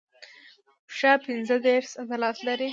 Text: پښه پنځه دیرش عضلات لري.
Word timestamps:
پښه 0.87 1.11
پنځه 1.25 1.55
دیرش 1.65 1.89
عضلات 2.01 2.37
لري. 2.47 2.69